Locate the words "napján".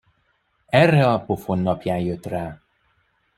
1.59-1.99